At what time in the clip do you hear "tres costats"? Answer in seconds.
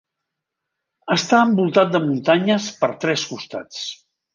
3.07-3.89